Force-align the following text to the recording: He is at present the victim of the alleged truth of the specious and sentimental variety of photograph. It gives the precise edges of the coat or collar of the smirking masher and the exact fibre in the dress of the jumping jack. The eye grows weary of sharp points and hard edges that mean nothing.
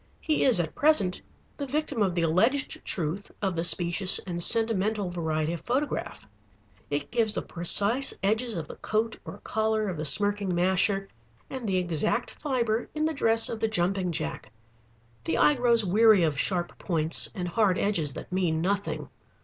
He 0.19 0.43
is 0.45 0.59
at 0.59 0.73
present 0.73 1.21
the 1.57 1.67
victim 1.67 2.01
of 2.01 2.15
the 2.15 2.23
alleged 2.23 2.81
truth 2.83 3.29
of 3.39 3.55
the 3.55 3.63
specious 3.63 4.17
and 4.25 4.41
sentimental 4.41 5.11
variety 5.11 5.53
of 5.53 5.61
photograph. 5.61 6.25
It 6.89 7.11
gives 7.11 7.35
the 7.35 7.43
precise 7.43 8.11
edges 8.23 8.55
of 8.55 8.67
the 8.67 8.77
coat 8.77 9.19
or 9.25 9.37
collar 9.43 9.87
of 9.89 9.97
the 9.97 10.05
smirking 10.05 10.55
masher 10.55 11.07
and 11.51 11.69
the 11.69 11.77
exact 11.77 12.31
fibre 12.31 12.89
in 12.95 13.05
the 13.05 13.13
dress 13.13 13.47
of 13.47 13.59
the 13.59 13.67
jumping 13.67 14.11
jack. 14.11 14.51
The 15.25 15.37
eye 15.37 15.53
grows 15.53 15.85
weary 15.85 16.23
of 16.23 16.35
sharp 16.39 16.79
points 16.79 17.31
and 17.35 17.47
hard 17.47 17.77
edges 17.77 18.15
that 18.15 18.31
mean 18.33 18.59
nothing. 18.59 19.07